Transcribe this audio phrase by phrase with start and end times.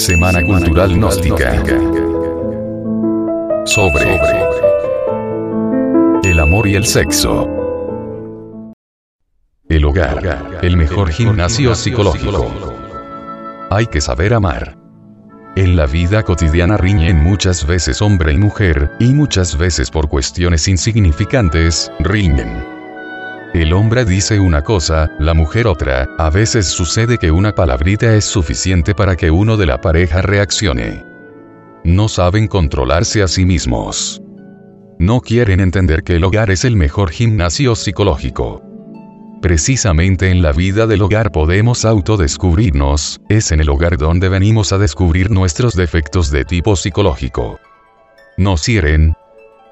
[0.00, 1.62] Semana Cultural Gnóstica.
[3.66, 4.18] Sobre
[6.24, 7.46] el amor y el sexo.
[9.68, 12.50] El hogar, el mejor gimnasio psicológico.
[13.70, 14.78] Hay que saber amar.
[15.54, 20.66] En la vida cotidiana riñen muchas veces hombre y mujer, y muchas veces por cuestiones
[20.66, 22.79] insignificantes, riñen.
[23.52, 28.24] El hombre dice una cosa, la mujer otra, a veces sucede que una palabrita es
[28.24, 31.02] suficiente para que uno de la pareja reaccione.
[31.82, 34.22] No saben controlarse a sí mismos.
[35.00, 38.62] No quieren entender que el hogar es el mejor gimnasio psicológico.
[39.42, 44.78] Precisamente en la vida del hogar podemos autodescubrirnos, es en el hogar donde venimos a
[44.78, 47.58] descubrir nuestros defectos de tipo psicológico.
[48.36, 49.14] ¿Nos hieren?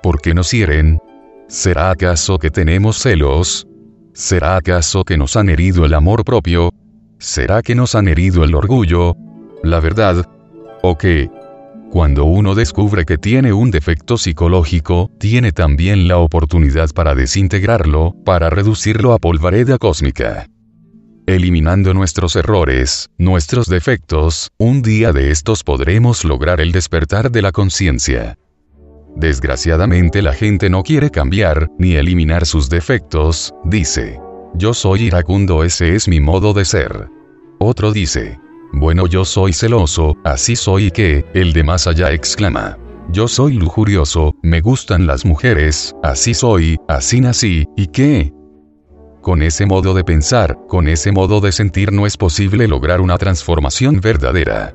[0.03, 0.99] ¿Por qué nos hieren?
[1.47, 3.69] ¿Será acaso que tenemos celos?
[4.19, 6.73] ¿Será acaso que nos han herido el amor propio?
[7.21, 9.15] ¿Será que nos han herido el orgullo?
[9.63, 10.27] ¿La verdad?
[10.83, 11.31] ¿O qué?
[11.93, 18.51] Cuando uno descubre que tiene un defecto psicológico, tiene también la oportunidad para desintegrarlo, para
[18.51, 20.49] reducirlo a polvareda cósmica.
[21.29, 27.53] Eliminando nuestros errores, nuestros defectos, un día de estos podremos lograr el despertar de la
[27.53, 28.37] conciencia.
[29.19, 34.21] Desgraciadamente la gente no quiere cambiar, ni eliminar sus defectos, dice.
[34.55, 37.09] Yo soy iracundo, ese es mi modo de ser.
[37.59, 38.39] Otro dice.
[38.73, 42.79] Bueno, yo soy celoso, así soy que, el de más allá exclama.
[43.11, 48.33] Yo soy lujurioso, me gustan las mujeres, así soy, así nací, ¿y qué?
[49.21, 53.19] Con ese modo de pensar, con ese modo de sentir no es posible lograr una
[53.19, 54.75] transformación verdadera.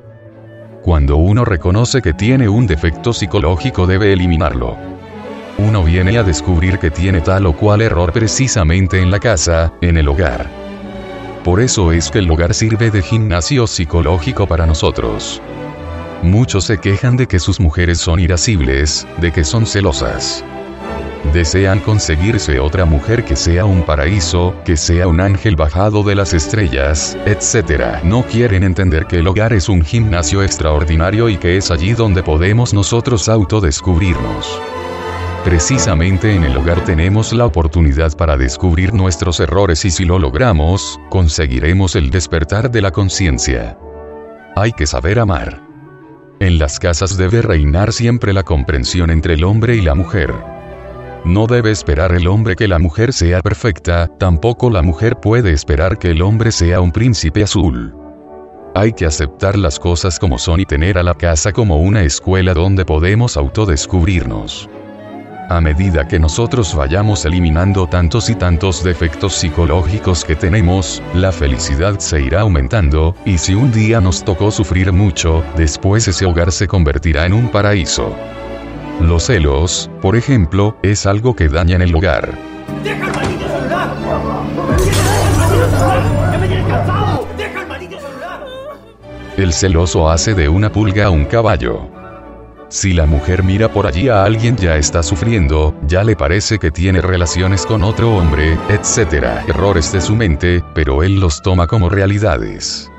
[0.84, 4.76] Cuando uno reconoce que tiene un defecto psicológico debe eliminarlo.
[5.56, 9.96] Uno viene a descubrir que tiene tal o cual error precisamente en la casa, en
[9.96, 10.46] el hogar.
[11.42, 15.40] Por eso es que el hogar sirve de gimnasio psicológico para nosotros.
[16.22, 20.44] Muchos se quejan de que sus mujeres son irascibles, de que son celosas.
[21.32, 26.32] Desean conseguirse otra mujer que sea un paraíso, que sea un ángel bajado de las
[26.32, 28.02] estrellas, etc.
[28.04, 32.22] No quieren entender que el hogar es un gimnasio extraordinario y que es allí donde
[32.22, 34.60] podemos nosotros autodescubrirnos.
[35.44, 40.98] Precisamente en el hogar tenemos la oportunidad para descubrir nuestros errores y si lo logramos,
[41.10, 43.76] conseguiremos el despertar de la conciencia.
[44.56, 45.62] Hay que saber amar.
[46.40, 50.53] En las casas debe reinar siempre la comprensión entre el hombre y la mujer.
[51.24, 55.98] No debe esperar el hombre que la mujer sea perfecta, tampoco la mujer puede esperar
[55.98, 57.96] que el hombre sea un príncipe azul.
[58.74, 62.52] Hay que aceptar las cosas como son y tener a la casa como una escuela
[62.52, 64.68] donde podemos autodescubrirnos.
[65.48, 72.00] A medida que nosotros vayamos eliminando tantos y tantos defectos psicológicos que tenemos, la felicidad
[72.00, 76.66] se irá aumentando, y si un día nos tocó sufrir mucho, después ese hogar se
[76.66, 78.14] convertirá en un paraíso.
[79.00, 82.38] Los celos, por ejemplo, es algo que daña en el hogar.
[82.82, 83.94] ¡Deja al maldito celular!
[87.36, 88.46] ¡Deja el maldito celular!
[89.36, 91.88] El celoso hace de una pulga a un caballo.
[92.68, 96.70] Si la mujer mira por allí a alguien ya está sufriendo, ya le parece que
[96.70, 99.26] tiene relaciones con otro hombre, etc.
[99.46, 102.90] Errores de su mente, pero él los toma como realidades.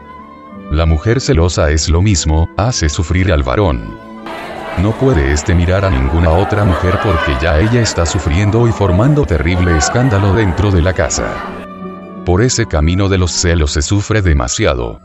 [0.71, 3.97] La mujer celosa es lo mismo, hace sufrir al varón.
[4.77, 9.25] No puede este mirar a ninguna otra mujer porque ya ella está sufriendo y formando
[9.25, 11.33] terrible escándalo dentro de la casa.
[12.25, 14.99] Por ese camino de los celos se sufre demasiado.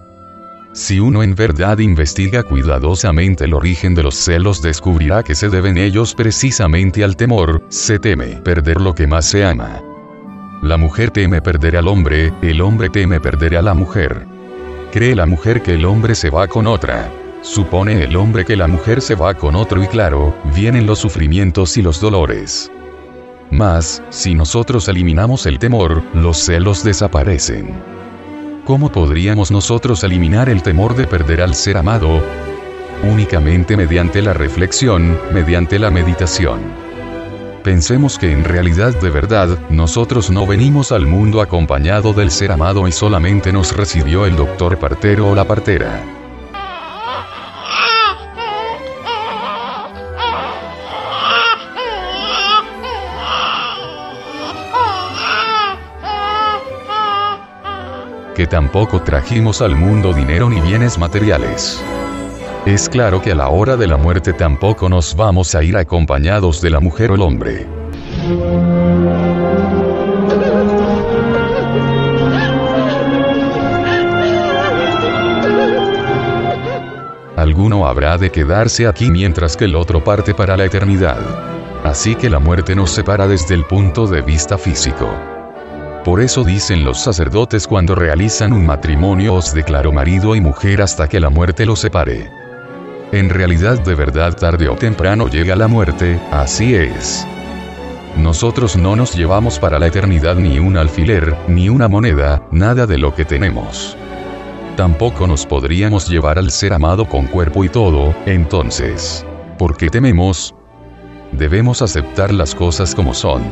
[0.73, 5.77] Si uno en verdad investiga cuidadosamente el origen de los celos descubrirá que se deben
[5.77, 9.81] ellos precisamente al temor, se teme perder lo que más se ama.
[10.63, 14.27] La mujer teme perder al hombre, el hombre teme perder a la mujer.
[14.93, 17.11] Cree la mujer que el hombre se va con otra.
[17.43, 21.79] Supone el hombre que la mujer se va con otro y claro, vienen los sufrimientos
[21.79, 22.71] y los dolores.
[23.51, 27.75] Mas, si nosotros eliminamos el temor, los celos desaparecen.
[28.67, 32.23] ¿Cómo podríamos nosotros eliminar el temor de perder al ser amado?
[33.03, 36.61] Únicamente mediante la reflexión, mediante la meditación.
[37.65, 42.87] Pensemos que en realidad de verdad, nosotros no venimos al mundo acompañado del ser amado
[42.87, 46.20] y solamente nos recibió el doctor partero o la partera.
[58.35, 61.83] Que tampoco trajimos al mundo dinero ni bienes materiales.
[62.67, 66.61] Es claro que a la hora de la muerte tampoco nos vamos a ir acompañados
[66.61, 67.67] de la mujer o el hombre.
[77.51, 81.19] alguno habrá de quedarse aquí mientras que el otro parte para la eternidad.
[81.85, 85.30] Así que la muerte nos separa desde el punto de vista físico.
[86.05, 91.09] Por eso dicen los sacerdotes cuando realizan un matrimonio os declaro marido y mujer hasta
[91.09, 92.31] que la muerte los separe.
[93.13, 97.27] En realidad de verdad tarde o temprano llega la muerte, así es.
[98.17, 102.97] Nosotros no nos llevamos para la eternidad ni un alfiler, ni una moneda, nada de
[102.97, 103.97] lo que tenemos.
[104.77, 109.27] Tampoco nos podríamos llevar al ser amado con cuerpo y todo, entonces.
[109.59, 110.55] ¿Por qué tememos?
[111.33, 113.43] Debemos aceptar las cosas como son.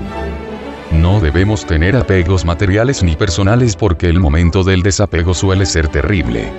[0.93, 6.50] No debemos tener apegos materiales ni personales porque el momento del desapego suele ser terrible.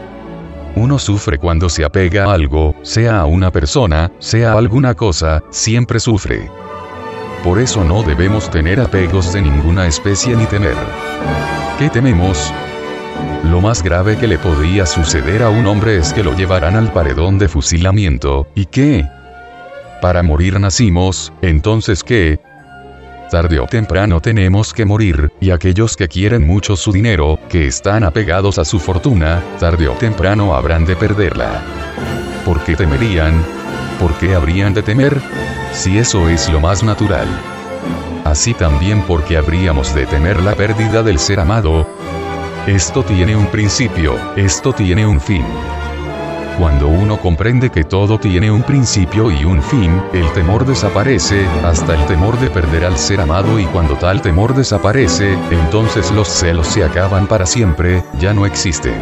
[0.76, 5.42] Uno sufre cuando se apega a algo, sea a una persona, sea a alguna cosa,
[5.50, 6.50] siempre sufre.
[7.44, 10.76] Por eso no debemos tener apegos de ninguna especie ni temer.
[11.80, 12.54] ¿Qué tememos?
[13.46, 16.94] Lo más grave que le podría suceder a un hombre es que lo llevarán al
[16.94, 19.08] paredón de fusilamiento, ¿y qué?
[20.02, 22.40] Para morir nacimos, entonces ¿qué?
[23.30, 28.04] Tarde o temprano tenemos que morir, y aquellos que quieren mucho su dinero, que están
[28.04, 31.62] apegados a su fortuna, tarde o temprano habrán de perderla.
[32.44, 33.46] ¿Por qué temerían?
[34.00, 35.22] ¿Por qué habrían de temer?
[35.74, 37.28] Si eso es lo más natural.
[38.26, 41.88] Así también porque habríamos de temer la pérdida del ser amado.
[42.66, 45.46] Esto tiene un principio, esto tiene un fin.
[46.60, 51.96] Cuando uno comprende que todo tiene un principio y un fin, el temor desaparece, hasta
[51.96, 56.68] el temor de perder al ser amado y cuando tal temor desaparece, entonces los celos
[56.68, 59.00] se acaban para siempre, ya no existen.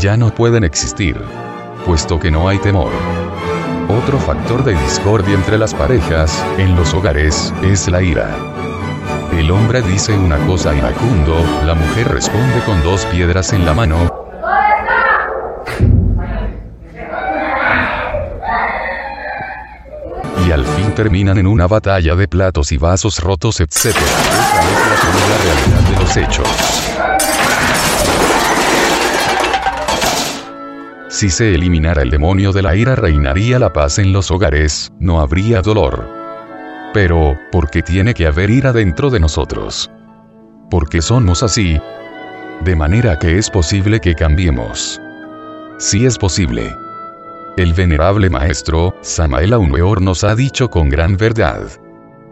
[0.00, 1.20] Ya no pueden existir.
[1.84, 2.92] Puesto que no hay temor.
[4.02, 8.34] Otro factor de discordia entre las parejas, en los hogares, es la ira.
[9.36, 11.36] El hombre dice una cosa iracundo,
[11.66, 14.07] la mujer responde con dos piedras en la mano,
[20.98, 23.70] terminan en una batalla de platos y vasos rotos, etc.
[23.76, 26.48] Es la realidad de los hechos.
[31.08, 35.20] Si se eliminara el demonio de la ira reinaría la paz en los hogares, no
[35.20, 36.10] habría dolor.
[36.92, 39.88] Pero, ¿por qué tiene que haber ira dentro de nosotros?
[40.68, 41.80] Porque somos así.
[42.64, 45.00] De manera que es posible que cambiemos.
[45.78, 46.74] Sí es posible.
[47.58, 51.66] El venerable maestro, Samael Weor nos ha dicho con gran verdad.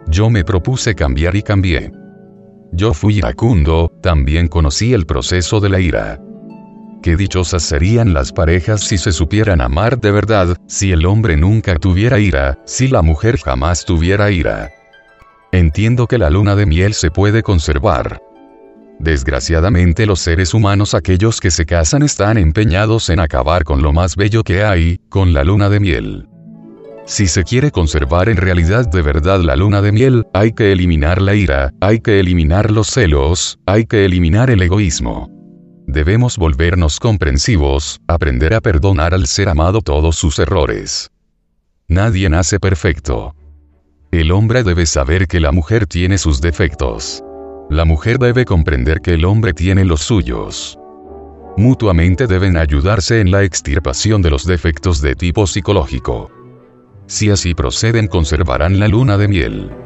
[0.06, 1.90] Yo me propuse cambiar y cambié.
[2.70, 6.20] Yo fui iracundo, también conocí el proceso de la ira.
[7.02, 11.74] Qué dichosas serían las parejas si se supieran amar de verdad, si el hombre nunca
[11.74, 14.70] tuviera ira, si la mujer jamás tuviera ira.
[15.50, 18.22] Entiendo que la luna de miel se puede conservar,
[18.98, 24.16] Desgraciadamente los seres humanos aquellos que se casan están empeñados en acabar con lo más
[24.16, 26.28] bello que hay, con la luna de miel.
[27.04, 31.22] Si se quiere conservar en realidad de verdad la luna de miel, hay que eliminar
[31.22, 35.30] la ira, hay que eliminar los celos, hay que eliminar el egoísmo.
[35.86, 41.12] Debemos volvernos comprensivos, aprender a perdonar al ser amado todos sus errores.
[41.86, 43.36] Nadie nace perfecto.
[44.10, 47.22] El hombre debe saber que la mujer tiene sus defectos.
[47.68, 50.78] La mujer debe comprender que el hombre tiene los suyos.
[51.56, 56.30] Mutuamente deben ayudarse en la extirpación de los defectos de tipo psicológico.
[57.06, 59.85] Si así proceden conservarán la luna de miel.